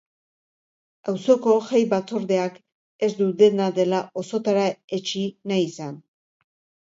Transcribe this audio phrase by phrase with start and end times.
[1.11, 2.55] Auzoko jai batzordeak
[3.07, 4.63] ez du, dena dela, osotara
[4.99, 5.21] etsi
[5.53, 5.93] nahi izan.